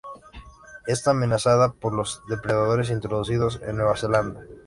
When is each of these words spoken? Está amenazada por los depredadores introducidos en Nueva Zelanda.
Está 0.87 1.11
amenazada 1.11 1.73
por 1.73 1.93
los 1.93 2.23
depredadores 2.27 2.89
introducidos 2.89 3.61
en 3.61 3.75
Nueva 3.75 3.95
Zelanda. 3.95 4.41